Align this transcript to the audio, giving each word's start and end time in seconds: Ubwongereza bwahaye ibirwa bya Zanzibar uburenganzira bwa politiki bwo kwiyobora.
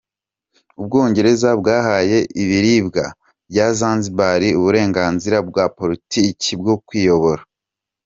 Ubwongereza 0.79 1.49
bwahaye 1.59 2.17
ibirwa 2.43 3.05
bya 3.51 3.67
Zanzibar 3.79 4.41
uburenganzira 4.59 5.37
bwa 5.49 5.65
politiki 5.77 6.49
bwo 6.61 6.75
kwiyobora. 6.87 7.43